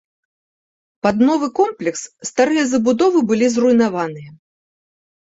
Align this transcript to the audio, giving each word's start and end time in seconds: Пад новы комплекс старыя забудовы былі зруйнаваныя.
Пад 1.07 1.19
новы 1.29 1.49
комплекс 1.59 2.01
старыя 2.29 2.63
забудовы 2.73 3.19
былі 3.33 3.51
зруйнаваныя. 3.57 4.29